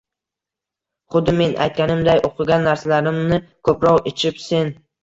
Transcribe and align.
Xuddi 1.15 1.35
men 1.41 1.53
aytganimday, 1.67 2.25
o`qigan 2.31 2.67
narsalarimni 2.71 3.43
ko`proq 3.71 4.07
ichib, 4.15 4.43
esin 4.47 4.79